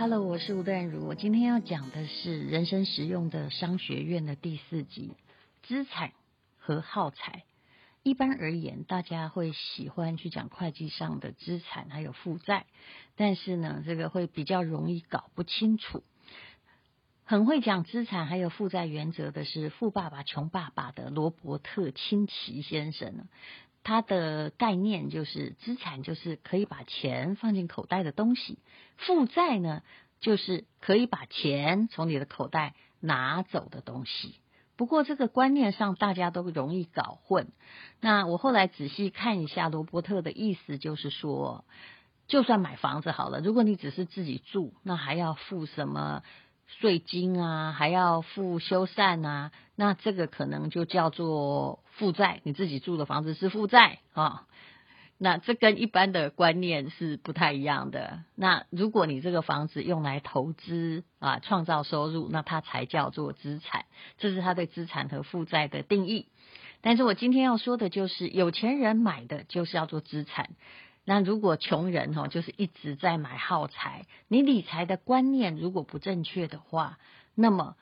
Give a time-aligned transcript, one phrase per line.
[0.00, 1.06] Hello，我是吴淡如。
[1.06, 5.12] 我今天要讲的是人生实用的商学院的第四集：
[5.62, 6.12] 资产
[6.56, 7.44] 和耗材。
[8.02, 12.64] 一般而言，大家会喜欢去讲会计上的资产还有负债，
[13.14, 16.02] 但是呢，这个会比较容易搞不清楚。
[17.24, 23.28] 很会讲资产还有负债原则的是《富爸爸穷爸爸》的罗伯特清崎先生。
[23.82, 28.58] 他的概念就是，资产就是可以把钱放进口袋的东西，
[28.96, 29.82] 负债呢
[30.20, 34.34] 就是可以把钱从你的口袋拿走的东西。
[34.76, 37.52] 不过这个观念上大家都容易搞混。
[38.00, 41.64] 那我后来仔细看一下罗伯特的意思，就是说，
[42.28, 46.22] 就算买房子好了，如果你只是自己住，那还要付什么？
[46.78, 52.40] 税金啊，还要付修缮啊，那这个可能就叫做负债。
[52.44, 54.46] 你自己住的房子是负债啊，
[55.18, 58.22] 那这跟一般的观念是不太一样的。
[58.34, 63.84] 那如果你这个房子用来投资啊，创造收入，那它才叫做资产。
[64.16, 66.28] 这是他对资产和负债的定义。
[66.80, 70.50] 但是我今天要说的就是，有钱人买的就是要做资产。
[71.10, 77.00] 那如果穷人哈，就是一直在买耗材，你理财的观念如果不正确的话，
[77.34, 77.74] 那么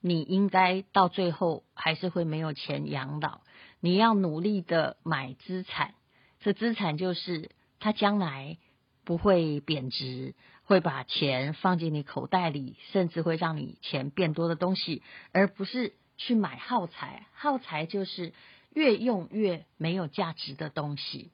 [0.00, 3.42] 你应该到最后还是会没有钱养老。
[3.78, 5.94] 你要努力的买资产，
[6.40, 8.58] 这资产就是它将来
[9.04, 17.28] 不会贬值，会把钱放进你口袋里，甚至会让你钱变多的东西，而不是去买耗材。
[17.32, 18.32] 耗材就是
[18.74, 21.30] 越用越没有价值的东西。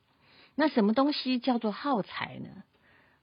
[0.60, 2.48] 那什么东西叫做耗材呢？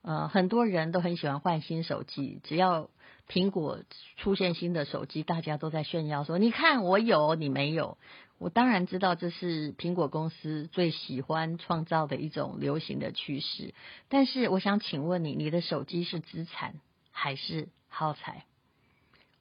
[0.04, 2.90] 呃，很多人都很喜欢换新手机，只要
[3.28, 3.80] 苹果
[4.16, 7.98] 出现新的手机，大家都在炫耀说：“你看我有，你没有。”
[8.40, 13.74] 我当然知道这是苹果公司最喜欢创造的一种流行的趋势，
[14.08, 16.76] 但是我想请问你，你的手机是资产
[17.12, 18.46] 还是耗材？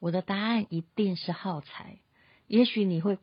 [0.01, 1.99] 我的答案一定是耗材。
[2.47, 3.17] 也许你会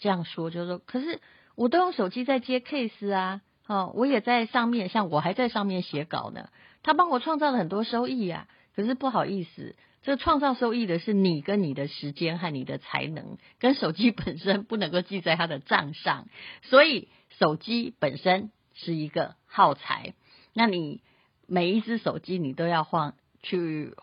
[0.00, 1.20] 这样说，就是说，可是
[1.54, 3.42] 我都用手机在接 case 啊。
[3.70, 6.48] 哦，我也在上面，像我还在上面写稿呢。
[6.82, 16.26] 他帮我创造了很多收益啊，可是不好意思，这创造收益的是你跟你的时间和你的才能，跟手机本身不能够记在他的账上，
[16.62, 17.06] 所以
[17.38, 20.14] 手机本身是一个耗材。
[20.52, 21.00] 那你
[21.46, 23.94] 每一只手机你都要换去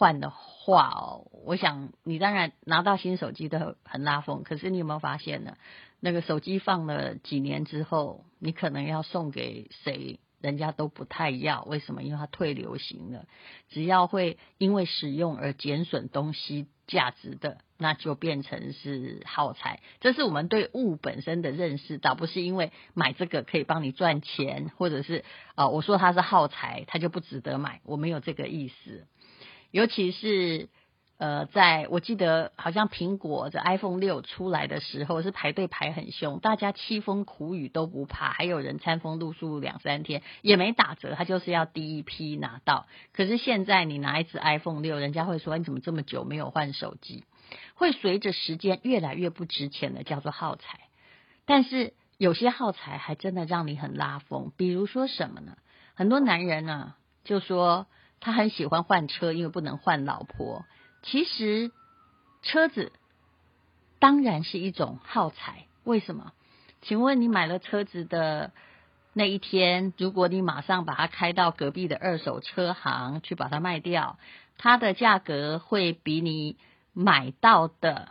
[0.00, 5.58] 换的话哦，我想你当然拿到新手机都很拉风，可是你有没有发现呢？
[6.00, 11.64] 那个手机放了几年之后，你可能要送给谁，人家都不太要。
[11.64, 12.02] 为什么？
[12.02, 13.26] 因为它退流行了。
[13.68, 19.80] 只要会因为使用而减损东西价值的，那就变成是耗材。
[20.00, 27.82] 这是我们对物本身的认识，倒不是因为买这个可以帮你赚钱，或者是啊、我说它是耗材，它就不值得买。
[27.84, 29.06] 我没有这个意思，
[29.70, 30.68] 尤其是。
[31.22, 42.86] 呃，在我记得好像苹果的 iPhone 六出来的时候是排队排很凶，大家凄风苦雨都不怕，还有人餐风露宿两三天也没打折，他就是要第一批拿到。
[43.12, 47.24] 可是现在你拿一支 iPhone 六，人家会说你怎么这么久没有换手机？
[47.74, 50.80] 会随着时间越来越不值钱的，叫做耗材。
[51.44, 55.58] 但是有些耗材还真的让你很拉风，比如说什么呢？
[55.92, 57.86] 很多男人呢、啊、就说
[58.20, 60.64] 他很喜欢换车，因为不能换老婆。
[61.02, 61.72] 其实，
[62.42, 62.92] 车子
[63.98, 65.66] 当然是一种耗材。
[65.84, 66.32] 为什么？
[66.82, 68.52] 请问你买了车子的
[69.14, 74.18] 那一天，如果你马上把它开到隔壁的二手车行去把它卖掉，
[74.58, 76.56] 它的价格会比你
[76.92, 78.10] 买到的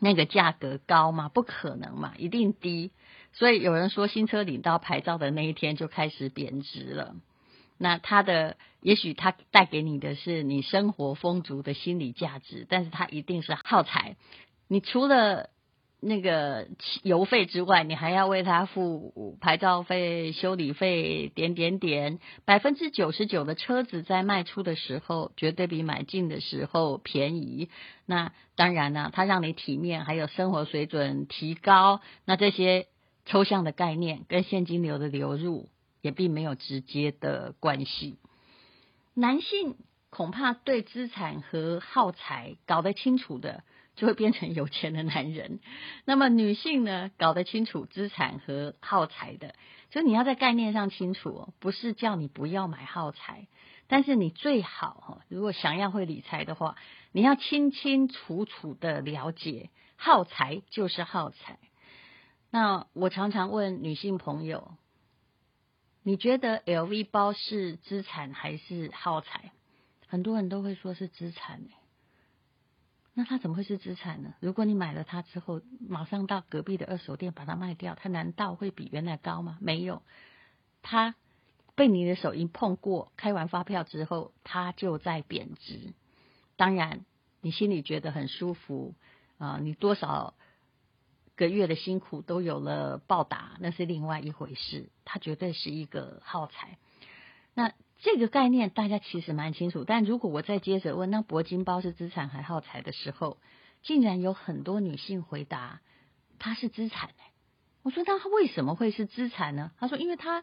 [0.00, 1.28] 那个价格高吗？
[1.28, 2.90] 不可能嘛，一定低。
[3.32, 7.14] 所以有人说，新车领到牌照的那一天就开始贬值了。
[7.78, 14.16] 那它的，也许它带给你的是你生活丰足的心理价值，但是它一定是耗材。
[14.68, 15.50] 你除了
[16.00, 16.68] 那个
[17.02, 22.18] 油费之外，你还要为它付牌照费、修理费，点点点。
[22.44, 27.70] 百分之九十九的车子在卖出的时候，绝对比买进的时候便宜。
[28.04, 32.00] 那当然呢，它让你体面，还有生活水准提高。
[32.24, 32.86] 那这些
[33.24, 35.68] 抽象的概念跟现金流的流入。
[36.00, 38.18] 也并没有直接的关系。
[39.14, 39.76] 男性
[40.10, 43.64] 恐怕对资产和耗财搞得清楚的，
[43.96, 45.60] 就会变成有钱的男人。
[46.04, 49.54] 那么女性呢，搞得清楚资产和耗财的，
[49.90, 53.48] 所以你要在概念上清楚，不是叫你不要买耗财，
[53.88, 56.76] 但是你最好哈，如果想要会理财的话，
[57.12, 61.58] 你要清清楚楚的了解，耗财就是耗财。
[62.50, 64.72] 那我常常问女性朋友。
[66.06, 69.50] 你觉得 LV 包是资产还是耗材？
[70.06, 71.62] 很多人都会说是资产。
[73.12, 74.32] 那它怎么会是资产呢？
[74.38, 79.58] 如果你买了它之后，马上到隔壁的二手店把它卖掉，它难道会比原来高吗？
[79.60, 80.00] 没有，
[80.80, 81.16] 它
[81.74, 85.92] 被你的手一碰过，开完发票之后，它就在贬值。
[86.54, 87.04] 当然，
[87.40, 88.94] 你心里觉得很舒服
[89.38, 90.34] 啊，你多少
[91.36, 94.88] 个月的辛苦都有了报答，那是另外一回事。
[95.04, 96.78] 它绝对是一个耗材。
[97.54, 103.38] 那这个概念大家其实蛮清楚，但如果我再接着问，那铂金包是资产还耗材的时候，
[103.82, 105.80] 竟然有很多女性回答
[106.38, 107.10] 它是资产。
[107.82, 109.70] 我说那它为什么会是资产呢？
[109.78, 110.42] 他说因为它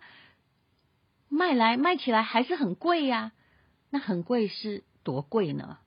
[1.28, 3.32] 卖来卖起来还是很贵呀。
[3.90, 5.78] 那很贵是多贵呢？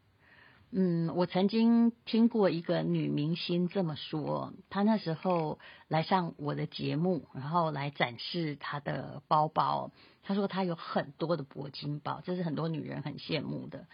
[0.72, 5.58] 嗯，我曾经听过一个女明星这么说，她那时候
[5.88, 9.92] 来上我的节目，然后来展示她的包包。
[10.22, 13.86] 她说她有很多的铂金包，这是很多女人很羡慕的。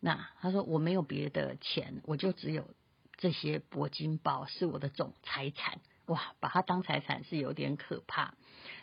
[0.00, 2.64] 那她说我没有别的钱，我就只有
[3.16, 5.80] 这些铂金包是我的总财产。
[6.06, 8.34] 哇，把它当财产是有点可怕。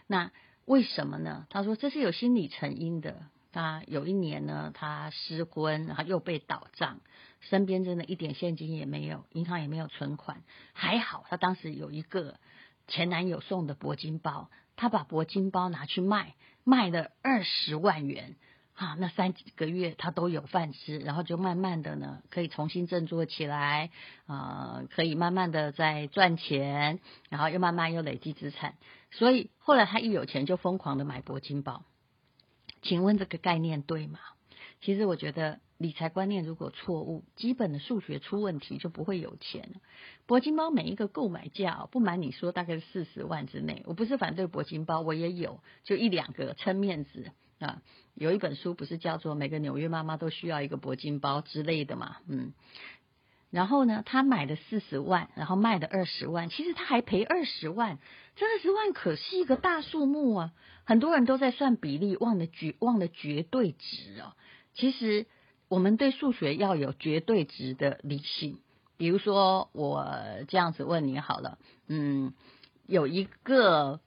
[0.06, 0.32] 那
[0.66, 1.48] 为什么呢？
[1.50, 3.24] 她说这是有心理成因的。
[3.52, 7.00] 他有一年呢，他失婚，然后又被倒账，
[7.40, 10.42] 身边真的一点现金也没有，银行也没有存款。
[10.74, 12.40] 还好他当时有一个
[12.88, 18.36] 前男友送的铂金包，他把铂金包拿去卖，卖了二十万元
[18.74, 18.96] 啊！
[19.00, 23.92] 那三几个月他都有饭吃，然后就慢慢的呢，可以重新振作起来
[24.26, 27.00] 啊、呃，可以慢慢的在赚钱，
[27.30, 28.76] 然后又慢慢又累积资产。
[29.12, 31.84] 所以后来他一有钱就疯狂的买铂金包。
[32.82, 34.20] 请问这个概念对吗？
[34.82, 39.76] 其实我觉得理财观念如果错误，基本的数学出问题就不会有钱。
[40.28, 43.84] 铂金包每一个购买价，不瞒你说，大概是四十万之内。
[43.86, 47.84] 我不是反对铂金包，我也有，就一两个撑面子啊。
[48.16, 52.18] 有一本书不是叫做《每个纽约妈妈都需要一个铂金包》之类的嘛？
[52.28, 52.54] 嗯。
[53.52, 58.00] 然后呢，他买了四十万，然后卖了二十万，其实他还赔二十万，
[58.38, 60.54] 这二十万可是一个大数目啊！
[60.86, 64.34] 很多人都在算比例，忘了绝忘了绝对值哦。
[64.74, 65.28] 其实
[65.68, 68.62] 我们对数学要有绝对值的理性。
[68.96, 70.08] 比如说，我
[70.48, 71.58] 这样子问你好了，
[71.88, 72.34] 嗯，
[72.88, 74.00] 有一个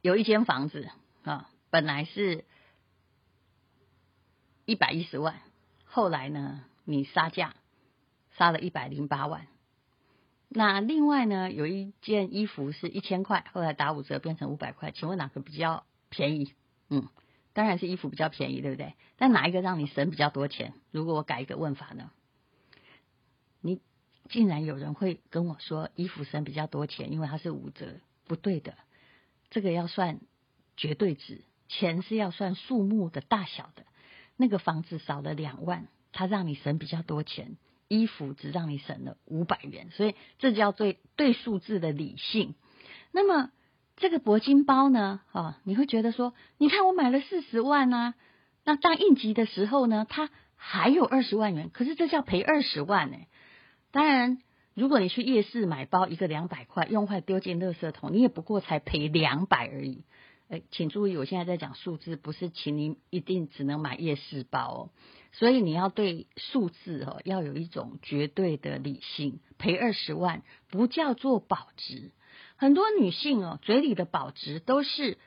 [0.00, 0.88] 有一间房子
[1.24, 2.44] 啊，本来是
[4.64, 5.40] 一百一十万，
[5.86, 7.56] 后来呢，你杀价。
[8.40, 9.48] 杀了一百零八万，
[10.48, 16.54] 那另外呢，有一件衣服是一千块，后来打五折变成五百块，请问哪个比较便宜？
[16.88, 17.06] 嗯，
[17.52, 18.94] 当然是衣服比较便宜，对不对？
[19.18, 20.72] 但哪一个让你省比较多钱？
[20.90, 22.10] 如果我改一个问法呢？
[23.60, 23.82] 你
[24.30, 28.72] 竟然有人会跟我说衣服省比较多钱，因为它是五折，不对的，
[29.50, 30.18] 这个要算
[30.78, 33.84] 绝对值，钱是要算数目的大小的。
[34.38, 37.58] 那个房子少了两万，它让你省比较多钱。
[37.90, 42.54] 衣服只让你省了五百元，所以这叫对对数字的理性。
[43.10, 43.50] 那么
[43.96, 45.22] 这个铂金包呢？
[45.32, 48.14] 啊，你会觉得说，你看我买了四十万啊，
[48.64, 53.16] 那当应急的时候呢，它还有二十万元，可是这叫赔二十万呢。
[53.90, 54.38] 当然，
[54.74, 60.04] 如果你去夜市买包一个两百块，用坏丢进垃圾桶，你也不过才赔两百而已。
[60.50, 64.90] 诶，请注意，我现在在讲数字，不是请你一定只能买夜市包哦。
[65.30, 69.38] 所以你要对数字哦，要有一种绝对的理性。
[69.58, 72.10] 赔二十万不叫做保值。
[72.56, 75.18] 很多女性哦，嘴里的保值都是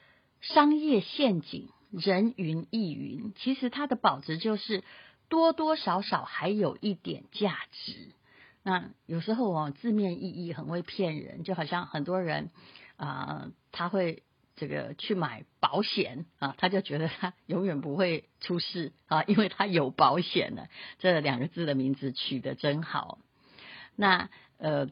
[0.41, 3.33] 商业陷阱，人云亦云。
[3.37, 4.83] 其实它的保值就是
[5.29, 8.11] 多多少少还有一点价值。
[8.61, 12.51] 那有时候哦，字面意义很会骗人，就好像很多人
[12.97, 14.23] 啊、他会。
[14.55, 20.67] 这个去买保险啊，他就觉得他永远不会出事啊， 因为他有保险了。
[20.99, 23.17] 这两个字的名字取得真好。
[23.95, 24.89] 那呃，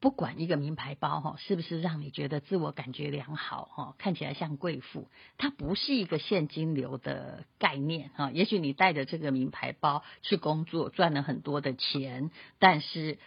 [0.00, 8.30] 不管一个名牌包哈，是不是让你觉得自我感觉良好哈，看起来像贵妇，它不是一个现金流的概念哈。
[8.30, 13.18] 也许你带着这个名牌包去工作，赚了很多的钱，但是。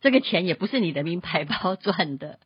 [0.00, 2.38] 这个钱也不是你的名牌包赚的。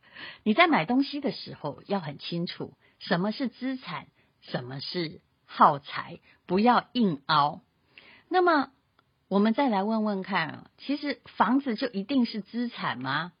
[0.43, 4.07] 你在买东西的时候要很清楚什么是资产，
[4.41, 7.61] 什么是耗材，不要硬凹。
[8.29, 8.71] 那么
[9.27, 13.33] 我们再来问问看，其实房子就一定是资产吗？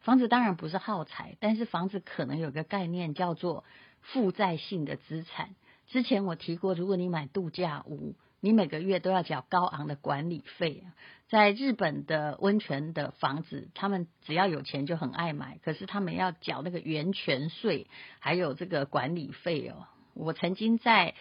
[0.00, 3.64] 房子当然不是耗材，但是房子可能有个概念叫做
[4.00, 5.54] 负债性的资产。
[5.86, 10.84] 之前我提过，如果你买度假屋，你每个月都要缴高昂的管理费。
[11.28, 17.86] 在日本的温泉的房子，他们只要有钱就很爱买，可是他们要缴那个源泉税，
[18.18, 19.86] 还有这个管理费哦。
[20.12, 21.14] 我曾经在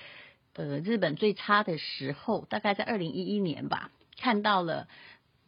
[0.56, 3.89] 呃日本最差的时候，大概在二零一一年吧，
[4.20, 4.89] 看到了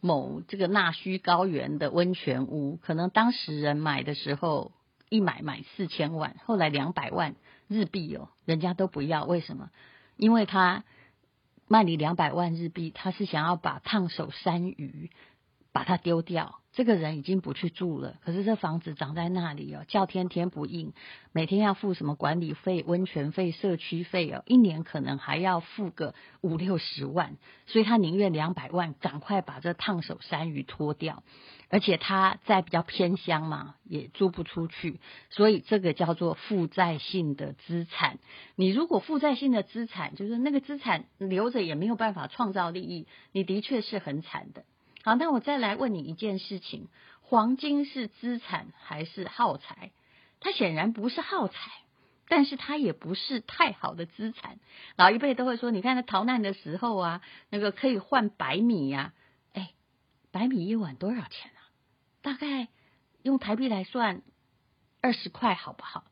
[0.00, 4.72] 某这个纳须高原的温泉屋，可能当时人买的时候
[5.10, 7.34] 一买买四千万，后来两百万
[7.68, 9.68] 日币哦，人家都不要，为什么？
[10.16, 10.82] 因为他
[11.68, 15.10] 卖你两百万日币，他是想要把烫手山芋
[15.72, 16.60] 把它丢掉。
[16.72, 20.92] 这个人已经不去住了，可是这房子长在那里哦，叫天天不应，
[21.32, 31.22] 每天要付什么管理费、温泉费、社区费哦，一年可能还要付个五六十万，所以他宁愿两百万赶快把这烫手山芋脱掉，
[31.68, 38.18] 而且他在比较偏乡嘛，也租不出去，所以这个叫做负债性的资产。
[38.54, 44.64] 你如果负债性的资产，就是那个资产留着也没有办法创造利益，你的确是很惨的。
[45.02, 46.88] 好，那我再来问你一件事情：
[47.20, 49.90] 黄金是资产还是耗材？
[50.38, 51.54] 它显然不是耗材，
[52.28, 54.60] 但是它也不是太好的资产。
[54.96, 59.12] 老一辈都会说，你看他逃难的时候啊，那个可以换白米呀，
[59.52, 59.70] 哎，
[60.30, 61.50] 白米一碗多少钱？
[62.26, 62.66] 大概
[63.22, 64.22] 用台币来算
[65.00, 66.04] 二十块，好不好？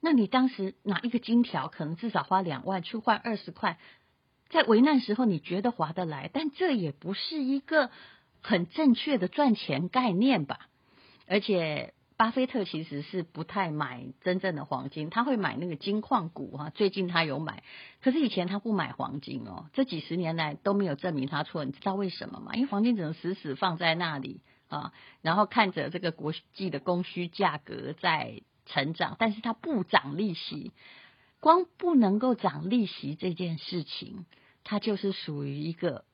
[0.00, 3.78] 那你当时拿一个金条，可能至少花两万去换二十块，
[4.48, 7.90] 在危难时候你觉得划得来，但这也不是一个。
[8.40, 10.68] 很正确的赚钱概念吧，
[11.26, 16.70] 而且巴菲特其实是不太买真正的黄金，他会买那个金矿股哈。
[16.70, 17.64] 最近他有买，
[18.00, 19.66] 可是以前他不买黄金哦。
[19.72, 22.54] 这几十年来都没有证明他错，你知道为什么吗？
[22.54, 30.72] 因为黄金只能死死放在那里啊，然后看着这个国际的供需价格在成长，但是它不涨利息，
[31.40, 34.26] 光不能够涨利息这件事情，
[34.64, 36.04] 它就是属于一个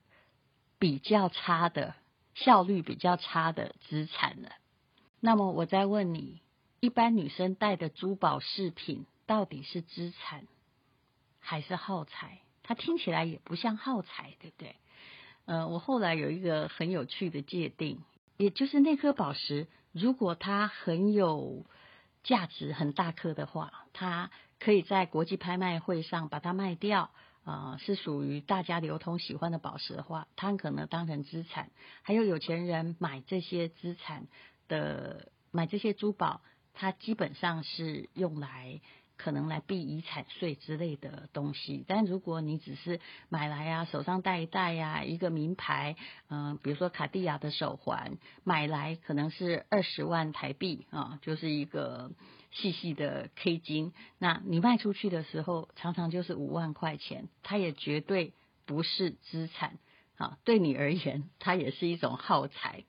[0.78, 1.94] 比较差的。
[2.37, 4.49] 效率比较差的资产了。
[5.20, 6.40] 那么我再问你，
[6.80, 10.49] 一般女生戴的珠宝饰品到底是资产
[11.38, 12.40] 还是耗材？
[12.64, 14.75] 它听起来也不像耗材，对不对？
[15.44, 18.00] 呃，我后来有一个很有趣的界定，
[18.37, 21.67] 也就是那颗宝石，如果它很有
[22.23, 27.11] 价值、很大颗的话，它可以在国际拍卖会上把它卖掉。
[27.45, 31.71] 啊、是属于大家流通喜欢的宝石的话，它可能当成资产。
[32.00, 34.29] 还有有钱人买这些资产
[34.67, 36.41] 的，买这些珠宝，
[36.73, 38.81] 它基本上是用来
[39.16, 41.85] 可能来避遗产税之类的东西。
[41.87, 45.97] 但如果你只是买来、啊，手上戴一戴呀、一个名牌，
[46.28, 52.11] 嗯、比如说卡地亚的手环，买来可能是二十万台币啊，就是一个。
[52.56, 58.33] 细细的 K 金，那你卖出去的时候，常常就是五万块钱，它也绝对
[58.64, 59.80] 不是资产
[60.16, 62.85] 啊，对你而言，它也是一种耗材。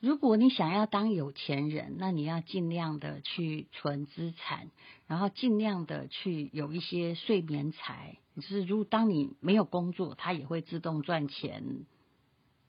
[0.00, 4.70] 如果你想要当有钱人，那你要尽量的去存资产，
[5.08, 11.84] 然后尽量的去有一些睡眠财，就是如果当你没有工作，它也会自动赚钱。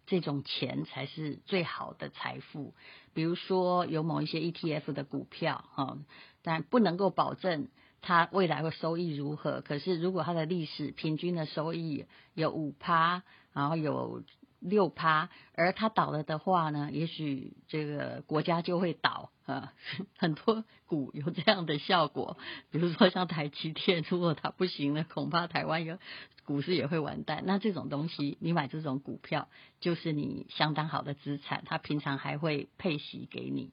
[0.07, 2.73] 这种钱才是最好的财富。
[3.13, 5.99] 比如说有某一些 ETF 的股票，哈，
[6.41, 7.67] 但不能够保证
[8.01, 9.61] 它未来会收益如何。
[9.61, 13.21] 可是如果它的历史平均的收益有五趴，
[13.53, 14.23] 然后有。
[14.59, 19.73] 六趴，而它倒了的话呢，也许这个国家就会倒啊。
[20.17, 22.37] 很多股有这样的效果，
[22.71, 25.97] 比如说像台积电，如果它不行了，恐怕台湾有
[26.45, 27.43] 股市也会完蛋。
[27.45, 29.47] 那这种东西，你买这种股票，
[29.79, 33.71] 就是你相当好的资产，它平常还会配息给你。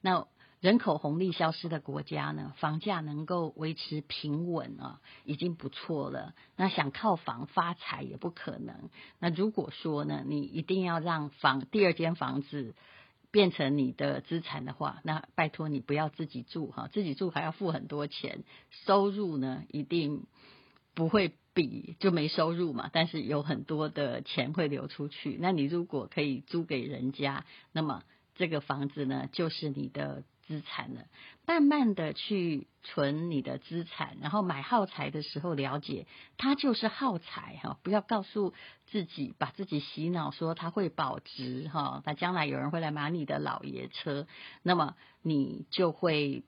[0.00, 0.26] 那。
[0.60, 6.34] 人口红利消失的国家呢，房价能够维持平稳啊，已经不错了。
[6.56, 8.90] 那想靠房发财也不可能。
[9.20, 12.74] 那如果说呢，你一定要让房第二间房子
[13.30, 18.42] 变成你的资产的话，那拜托你不要自己住哈，自己住还要付很多钱，
[18.84, 20.26] 收入呢一定
[20.92, 22.90] 不会比就没收入嘛。
[22.92, 25.38] 但是有很多的钱会流出去。
[25.40, 28.02] 那你如果可以租给人家，那么
[28.34, 30.24] 这个房子呢就是你的。
[30.48, 31.04] 资产了，
[31.46, 36.06] 慢慢的去存你的资产，然后买耗材的时候了解，
[36.38, 38.54] 它就是耗材哈，不要告诉
[38.86, 44.26] 自己，把自己洗脑说它会保值哈，那将来有人会来买你的老爷车，
[44.62, 46.42] 那么你就会。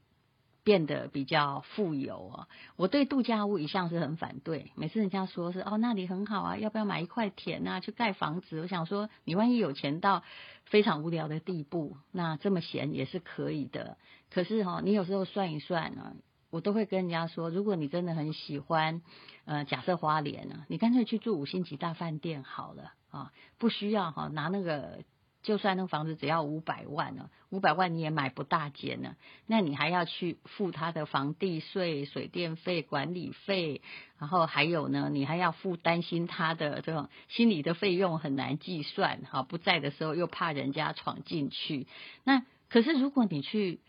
[0.62, 2.48] 变得比较富有啊！
[2.76, 4.72] 我对度假屋一向是很反对。
[4.74, 8.60] 每次人家说是哦，那里很好啊，要不要买一块田啊，去盖房子？
[8.60, 10.22] 我想说，你万一有钱到
[10.64, 13.96] 非常无聊的地步，那这么闲也是可以的。
[14.30, 16.12] 可是哈，你有时候算一算啊，
[16.50, 19.02] 我都会跟人家说，如果你真的很喜欢，
[19.46, 24.98] 呃，假设花莲啊，你干脆去住五星级大饭店好了啊，不需要哈拿那个
[25.42, 29.16] 就算那房子只要五百万呢，五百万你也买不大间呢。
[29.46, 33.80] 那你还要去付他的房地税、水电费、管理费，
[34.18, 41.86] 然后还有呢，你还要付担心他的这种心理的费用很难计算哈，不在的时候又怕人家闯进去。
[42.24, 43.80] 那可是如果你去，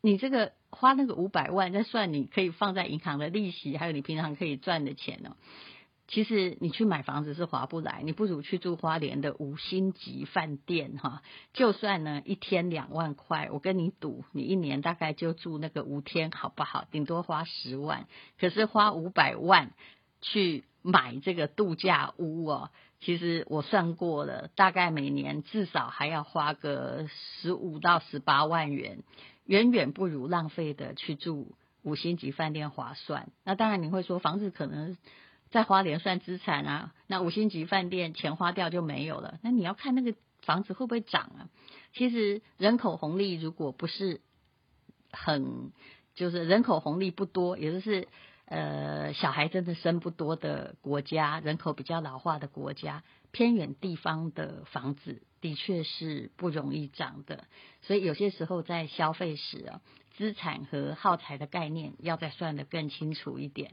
[0.00, 5.36] 你这个花那个五百万，再算你可以放在银行的利息，还有你平常可以赚的钱呢。
[6.12, 11.22] 其实你去买房子是划不来，你不如去住花莲的五星级饭店哈。
[11.54, 16.84] 就算呢一天两万块，我跟你赌，你一年大概就住那个五天，好不好？
[16.90, 18.06] 顶多花十万。
[18.38, 19.70] 可是花五百万
[20.20, 29.02] 去买这个度假屋哦，其实我算过了，大概每年至少还要花个十五到十八万元，
[29.46, 33.32] 远远不如浪费的去住五星级饭店划算。
[33.44, 34.98] 那当然你会说房子可能。
[35.52, 39.38] 在花莲算资产啊，那五星级饭店钱花掉就没有了。
[39.42, 41.48] 那你要看那个房子会不会涨啊？
[41.92, 44.22] 其实人口红利如果不是
[45.10, 45.70] 很，
[46.14, 48.08] 就是人口红利不多，也就是
[48.46, 57.44] 呃小孩真的生不多的国家，人口比较老化的国家，偏远地方的房子的确是不容易涨的。
[57.82, 59.82] 所以有些时候在消费时啊，
[60.16, 63.72] 资产和耗材的概念要再算得更清楚一点。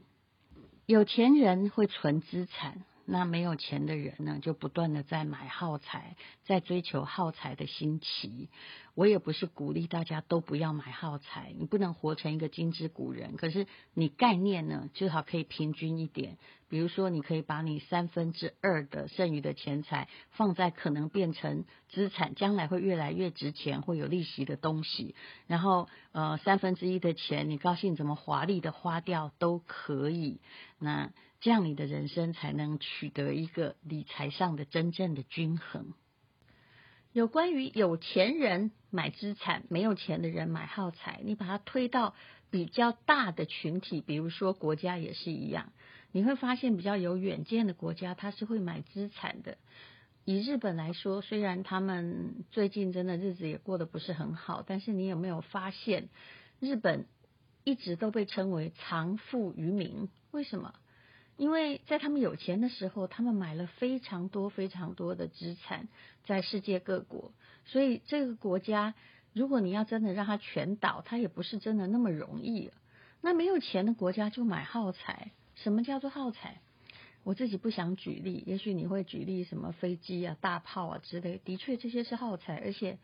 [0.90, 2.80] 有钱人会存资产，
[3.10, 8.48] 那没有钱的人呢，就不断的在买耗材，在追求耗材的新奇。
[8.94, 13.36] 我也不是鼓励大家都不要买耗材，你不能活成一个金枝古人。
[13.36, 16.38] 可是你概念呢，最好可以平均一点。
[16.68, 25.16] 比如说，你可以把你三分之二的剩余的钱财放在可能变成资产，将来会越来越值钱、会有利息的东西。
[25.48, 30.40] 然后，呃，三分之一的钱，你高兴怎么华丽的花掉都可以。
[30.78, 35.94] 那这样你的人生才能取得一个理财上的真正的均衡。
[37.12, 42.14] 有关于有钱人买资产，没有钱的人买耗材，你把它推到
[42.50, 45.72] 比较大的群体，比如说国家也是一样，
[46.12, 49.58] 你会发现比较有远见的国家，它是会买资产的。
[50.24, 56.10] 以日本来说，虽然他们最近真的日子也过得不是很好，但是你有没有发现，
[56.60, 57.06] 日本
[57.64, 60.08] 一直都被称为藏富于民？
[60.30, 60.74] 为什么？
[61.40, 65.88] 因为在他们有钱的时候，他们买了非常多非常多的资产，
[66.26, 67.32] 在世界各国，
[67.64, 68.92] 所以这个国家，
[69.32, 72.70] 如果你要真的让它全倒，它也不是真的那么容易。
[73.22, 76.60] 那没有钱的国家就买耗材，什么叫做耗材？
[77.24, 82.98] 我自己不想举例，也许你会举例什么飞机啊、大炮啊之类，的确这些是耗材，而且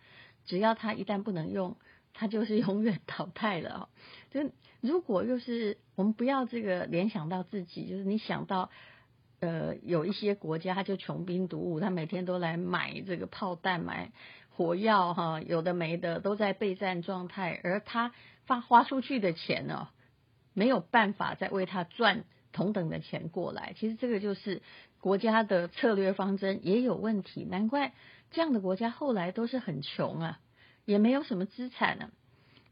[0.45, 1.75] 只要它一旦不能用。
[2.19, 3.91] 它就是永远 淘汰了。
[4.31, 4.51] 就
[4.87, 8.71] 如果又是我们不要这个联想到自己，就是你想到
[9.41, 14.13] 呃有一些国家他就穷兵黩武，他每天都来买这个炮弹、买
[14.51, 18.13] 火药哈，有的没的都在备战状态，而他
[18.47, 19.89] 发花出去的钱呢，
[20.55, 23.75] 没有办法再为他赚同等的钱过来。
[23.77, 24.63] 其实这个就是
[25.01, 27.93] 国家的策略方针也有问题，难怪
[28.31, 30.41] 这样的国家后来都是很穷啊。
[30.87, 32.11] 也没有什么资产呢，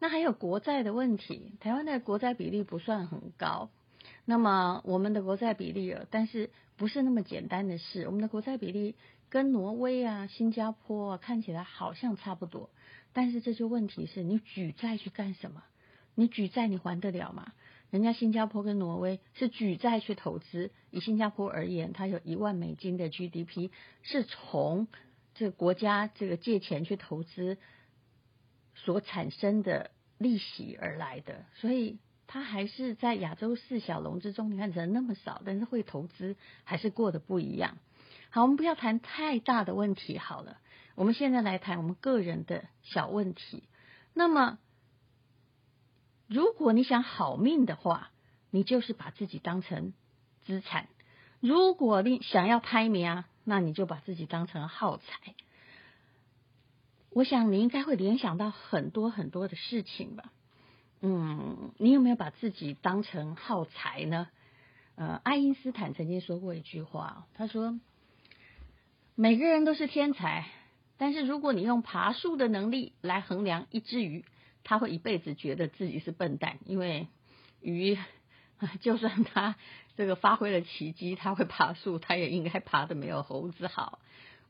[0.05, 1.55] 那还有国债的问题。
[1.61, 3.71] 台湾的国债比例不算很高，
[4.27, 8.05] 那么我们的国债比例啊，但是不是那么简单的事。
[8.05, 8.97] 我们的国债比例
[9.31, 12.69] 跟挪威啊、新加坡啊看起来好像差不多，
[13.15, 15.65] 但是这就问题是你举债去干什么？
[16.15, 17.55] 你举债你还得了吗？
[17.89, 23.71] 人家新加坡跟挪威是举债去投资，以新加坡而言，它有一万美金的 GDP，
[24.03, 24.87] 是从
[25.35, 27.57] 这个国家这个借钱去投资。
[28.77, 37.77] 所产生的利息而来的，所以他还是在亚洲四小龙之中，你看人那么少，但是会投资还是过得不一样。
[38.31, 40.59] 好，我们不要谈太大的问题好了，
[40.95, 43.65] 我们现在来谈我们个人的小问题。
[44.13, 44.59] 那么，
[46.27, 48.11] 如果你想好命的话，
[48.51, 49.93] 你就是把自己当成
[50.43, 50.87] 资产；
[51.41, 55.35] 如果你想要拍名啊，那你就把自己当成耗材。
[57.15, 60.33] 我想你应该会联想到很多很多的事情吧，
[61.01, 64.27] 嗯，你有没有把自己当成耗材呢？
[64.97, 67.79] 呃，爱因斯坦曾经说过一句话，他说
[69.15, 70.47] ：“每个人都是天才，
[70.99, 74.25] 但是如果你用爬树的能力来衡量一只鱼，
[74.65, 77.07] 他会一辈子觉得自己是笨蛋，因为
[77.61, 77.97] 鱼
[78.83, 79.55] 就算他
[79.97, 84.01] 这个发挥了奇迹，他会爬树，他也应该爬得没有猴子好。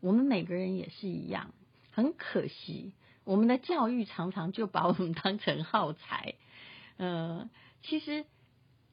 [0.00, 1.52] 我们每个人也是一样。”
[1.94, 6.34] 很可惜，我们的教育常常就把我们当成耗材。
[6.96, 7.48] 呃，
[7.82, 8.24] 其实，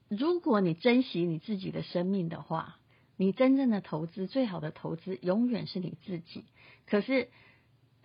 [0.07, 2.77] 如果你珍惜你自己的生命的话，
[3.17, 6.45] 你真正的投资，最好的投资永远是你自己。
[6.85, 7.29] 可是，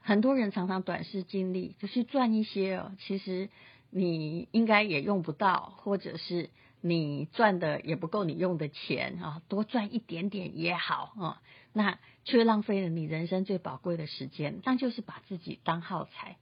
[0.00, 3.50] 很多人常常短视近利，就去赚一些哦，其实
[3.90, 6.48] 你应该也用不到，或者是
[6.88, 16.37] 你赚的也不够你用的钱啊，多赚一点点也好啊，那却浪费了你人生最宝贵的时间，那就是把自己当耗材。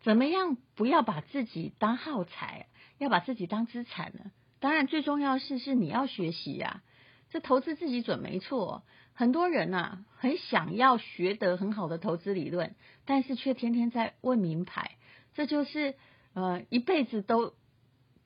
[0.00, 2.66] 怎么样不要把自己当耗材，
[2.98, 4.30] 要把自己当资产呢？
[4.60, 6.82] 当然，最重要的是是你要学习呀、啊。
[7.30, 14.92] 这投资自己准没错，很多人呐、啊、很想要学得很好的投资理论，但是却天天在问名牌，
[15.34, 15.94] 这就是
[16.32, 17.54] 呃一辈子都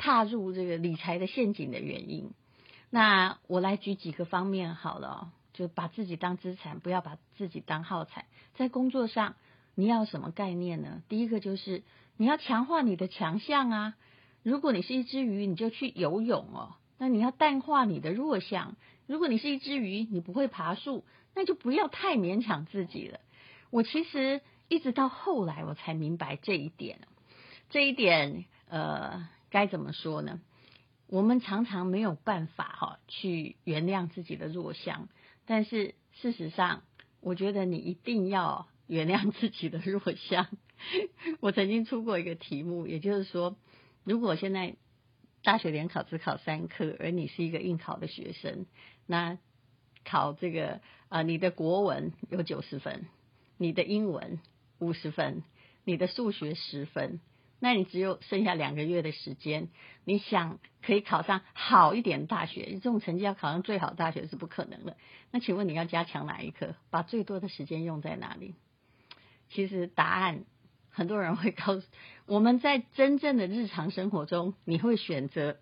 [0.03, 2.33] 踏入这个理财的陷阱的原因。
[2.91, 8.27] 那我来举几个方面好了，就把自己当资产，不要把自己当耗材。
[8.55, 9.37] 在工作上，
[9.77, 11.05] 你要什么概念呢？
[11.09, 11.85] 第一个就是
[12.17, 13.95] 你要强化你的强项啊。
[14.43, 16.75] 如果你是一只鱼，你就去游泳哦。
[16.99, 18.75] 那你要淡化你的弱项。
[19.07, 23.21] 如果你是一只鱼，你不会爬树，那就不要太勉强自己了。
[23.71, 26.99] 我其实一直到后来我才明白这一点。
[27.71, 30.41] 这一点，呃，该怎么说呢？
[31.07, 35.11] 我们常常没有办法哈去原谅自己的弱项，
[35.45, 36.83] 但是事实上，
[37.21, 40.49] 我觉得你一定要原谅自己的弱项。
[41.41, 43.57] 我曾经出过一个题目，也就是说，
[44.05, 44.77] 如果现在
[45.45, 48.65] 大学联考只考三科，而你是一个应考的学生。
[49.07, 49.37] 那
[50.03, 53.07] 考这个啊、你的国文有九十分，
[53.59, 54.41] 你的英文
[54.79, 55.43] 五十分，
[55.85, 57.21] 你的数学十分，
[57.63, 59.69] 那你只有剩下两个月的时间，
[60.05, 64.97] 你想可以考上好一点大学，这种成绩要考上最好大学是不可能的。
[65.31, 66.75] 那请问你要加强哪一科？
[66.91, 68.57] 把最多的时间用在哪里？
[69.49, 70.45] 其实答案
[70.91, 71.87] 很多人会告诉
[72.27, 75.59] 我们在真正的日常生活中，你会选择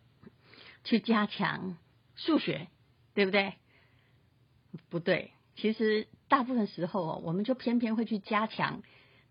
[0.84, 1.76] 去加强
[2.16, 2.68] 数学。
[3.12, 3.54] 对不对？
[4.88, 8.82] 不对，其实大部分时候哦，我们就偏偏会去加强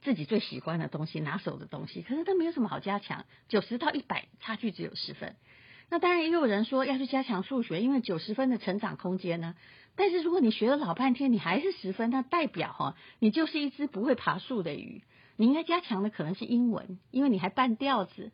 [0.01, 3.25] 自己最喜欢的东西、拿手的东西，可是都没有什么好加强。
[3.47, 5.35] 九十到一百，差距只有十分。
[5.89, 9.55] 那当然也有人说要去加强数学，因为九十分的成长空间呢。
[9.95, 15.03] 但是如果你学了老半天，你还是十分，那代表哈，你就是一只不会爬树的鱼。
[15.35, 18.31] 你应该加强的可能是英文，因为你还半吊子，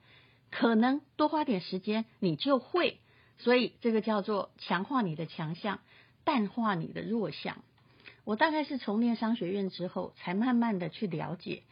[0.52, 3.00] 可能多花点时间，你就会。
[3.38, 5.80] 所以这个叫做强化你的强项，
[6.24, 7.64] 淡化你的弱项。
[8.26, 11.64] 我大概是从念商学院之后，才慢慢的去了解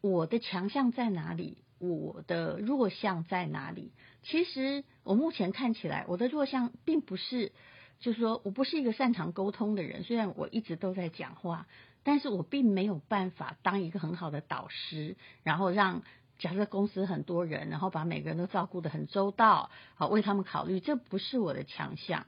[0.00, 3.90] 我的强项在哪里，我的弱项在哪里。
[4.22, 7.50] 其实我目前看起来，我的弱项并不是，
[7.98, 10.04] 就是说我不是一个擅长沟通的人。
[10.04, 11.66] 虽然我一直都在讲话，
[12.04, 16.02] 但是我并没有办法当一个很好的导师，然后让。
[16.38, 22.26] 假设公司很多人，然后把每个人都照顾得很周到，好为他们考虑，这不是我的强项。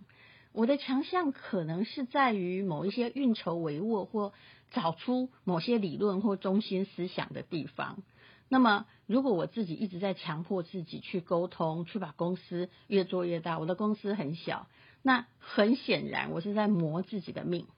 [0.59, 4.33] 我的强项可能是在于某一些运筹帷幄或
[4.73, 8.03] 找出某些理论或中心思想的地方。
[8.49, 14.67] 那么，如果我自己一直在强迫自己去沟通，去把公司越做越大，我的公司很小，
[15.01, 17.69] 那很显然我是在磨自己的命。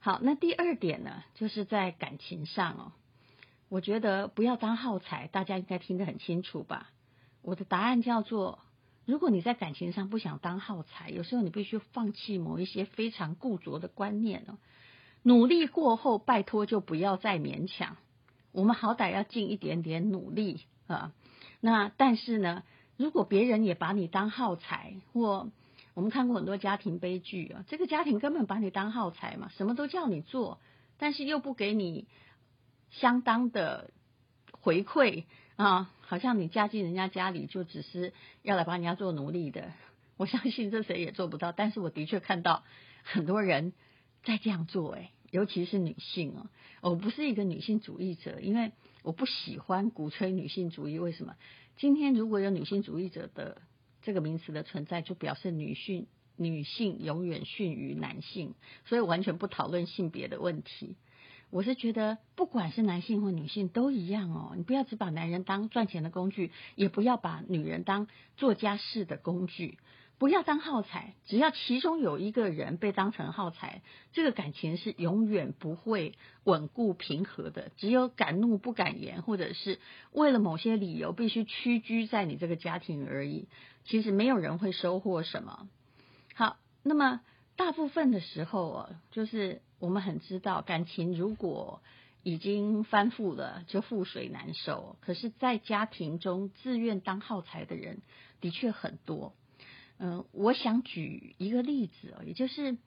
[0.00, 2.92] 好，那第二点呢，就是在感情上哦。
[3.68, 6.90] 我觉得不要当耗材，大家应该听得很清楚吧？
[7.42, 8.58] 我的答案叫做：
[9.04, 14.58] 如果你在感情上不想当耗材，有时候你必须放弃某一些非常固着的观念哦。
[15.22, 17.96] 努力过后，拜托就不要再勉强。
[18.52, 21.12] 我们好歹要尽一点点努力啊。
[21.60, 22.62] 那但是呢，
[22.96, 25.50] 如果别人也把你当耗材，或
[25.94, 30.58] 我们看过很多家庭悲剧啊，这个家庭根本把你当耗材嘛，什么都叫你做，
[30.98, 32.06] 但是又不给你。
[32.90, 33.90] 相当的
[34.50, 35.24] 回馈
[35.56, 38.12] 啊，好像你嫁进人家家里就只是
[38.42, 39.72] 要来帮人家做奴隶的。
[40.16, 42.64] 我相信这谁也做不到，但是我的确看到
[43.02, 43.72] 很多人
[44.22, 46.46] 在这样做，诶，尤其是女性哦。
[46.80, 50.98] 我不是一个女性主义者，因为我不喜欢鼓吹女性主义。
[50.98, 51.36] 为什么？
[51.76, 53.62] 今天如果有女性主义者的
[54.02, 60.96] 这个名词的存在，就表示女性女性永远逊于男性，所以完全不讨论性别的问题。
[61.52, 64.54] 我是觉得，不管是男性或女性都一样哦。
[64.56, 68.06] 你不要只把男人当赚钱的工具，也不要把女人当
[68.38, 69.76] 做家事的工具，
[70.16, 71.12] 不要当耗材。
[71.26, 73.82] 只要其中有一个人被当成耗材，
[74.14, 77.70] 这个感情是永远不会稳固平和的。
[77.76, 79.78] 只有敢怒不敢言，或者是
[80.10, 83.46] 为了某些理由必须屈居在你这个家庭而已。
[83.84, 85.68] 其实没有人会收获什么。
[86.34, 87.20] 好，那么
[87.56, 89.60] 大部分的时候哦，就是。
[89.82, 91.82] 我们很知道，感情如果
[92.22, 94.94] 已经翻覆了，就覆水难收。
[95.00, 98.00] 可是，在家庭中自愿当耗材的人
[98.40, 99.34] 的确很多。
[99.98, 102.78] 嗯，我想举一个例子哦，也就是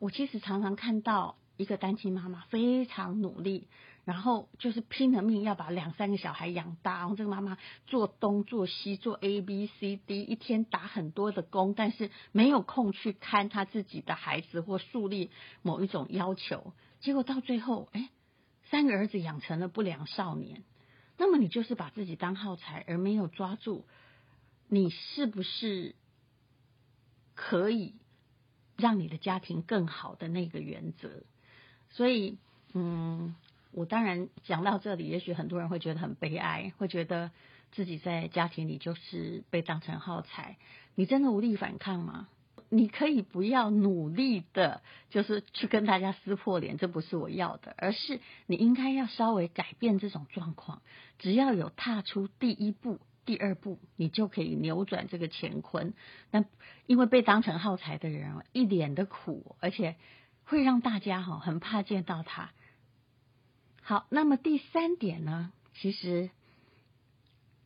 [0.00, 3.68] 我其实常常看到一个单亲妈妈非常努力，
[4.04, 15.30] 然后就是拼了命要把两三个小孩养大，然后这个妈妈做东做西做 A B C D，一天打很多的工，但是没有空去看他自己的孩子或树立
[15.62, 18.10] 某一种要求，结果到最后，哎，
[18.64, 20.64] 三个儿子养成了不良少年。
[21.16, 23.84] 那么你就是把自己当耗材，而没有抓住
[24.66, 25.94] 你是不是
[27.36, 27.94] 可以
[28.76, 31.22] 让你的家庭更好的那个原则。
[31.90, 32.38] 所以，
[32.74, 33.36] 嗯。
[33.72, 37.30] 我当然讲到这里，也许很多人会觉得很悲哀，会觉得
[37.72, 40.56] 自己在家庭里就是被当成耗材。
[40.94, 42.28] 你真的无力反抗吗？
[42.68, 44.80] 你可以不要努力的，
[45.10, 50.80] 就是去跟大家撕破脸，这不是我要的，而是你应该要稍微改变这种状况。
[51.18, 55.92] 只要有踏出第一步、第二步，你就可以扭转这个乾坤。
[56.30, 56.44] 那
[56.86, 59.96] 因为被当成耗材的人一脸的苦，而且
[60.44, 62.52] 会让大家哈很怕见到他。
[63.84, 66.30] 好，那么第三点呢，其实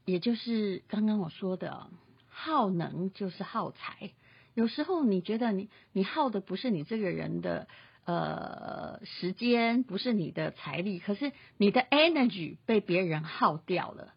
[0.06, 1.88] 也就是刚刚我说的，
[2.28, 4.12] 耗能就是耗财。
[4.54, 7.68] 有时候你觉得你你耗的不是你这个人的
[8.06, 14.14] 呃时间，不是你的财力，可是你的 energy 被别人耗掉了。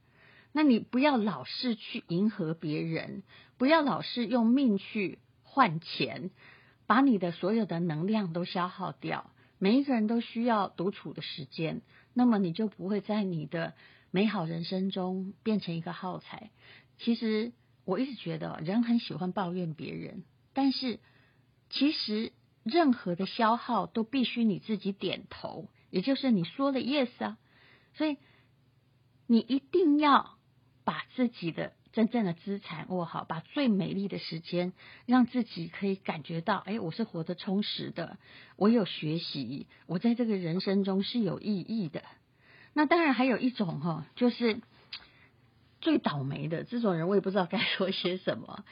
[0.54, 3.24] 那你不要老是去迎合别人，
[3.58, 6.32] 不要老是用命去换钱，
[6.88, 9.30] 把你的所有的能量都消耗掉。
[9.60, 11.82] 每一个人都需要独处的时间，
[12.14, 13.76] 那么你就不会在你的
[14.10, 16.50] 美好人生中变成一个耗材。
[16.98, 17.52] 其实
[17.86, 21.00] 我一直觉得人很喜欢抱怨别人，但是
[21.70, 22.32] 其实
[22.64, 27.38] 任何的消耗都必须你自己点头，也就是你说了 yes 啊，
[27.94, 28.18] 所以
[29.28, 30.38] 你一定要
[30.84, 31.74] 把自己的。
[31.92, 34.74] 真正的资产握好，把最美丽的时间，
[35.06, 38.18] 让自己可以感觉到，哎，我是活得充实的，
[38.58, 42.04] 我有学习，我在这个人生中是有意义的。
[42.74, 44.62] 那当然还有一种哈，就是
[45.82, 48.64] 最倒霉的这种人，我也不知道该说些什么。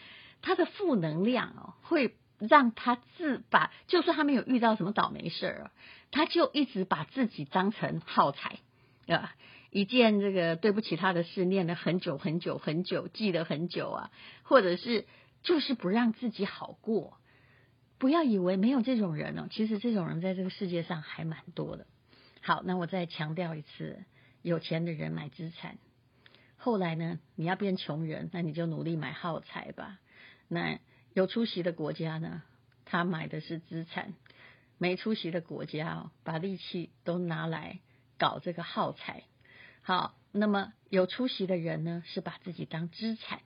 [0.44, 5.72] 他的负能量哦，会让他自把，就算他没有遇到什么倒霉事儿，
[6.12, 8.60] 他就一直把自己当成耗材，
[9.08, 9.34] 对吧？
[9.70, 14.12] 一件这个对不起他的事，念了很久很久很久，记了很久啊，
[14.44, 15.06] 或者是
[15.44, 17.18] 就是不让自己好过。
[18.00, 21.88] 不要以为没有这种人哦，其实这种人在这个世界上还蛮多的。
[22.42, 24.06] 好，那我再强调一次，
[24.42, 25.78] 有钱的人买资产，
[26.56, 30.00] 后来呢，你要变穷人，那你就努力买耗材吧。
[30.48, 30.80] 那
[31.14, 32.44] 有出息的国家呢，
[32.86, 34.14] 他买的是资产；
[34.78, 37.80] 没出息的国家哦，把力气都拿来
[38.18, 39.24] 搞这个耗材。
[39.88, 43.40] 好，那么有出息的人呢，是把自己当资产；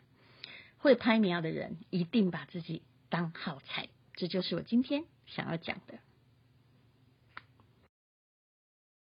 [0.79, 3.89] 会拍苗的人，一定把自己当耗材。
[4.15, 5.99] 这就是我今天想要讲的。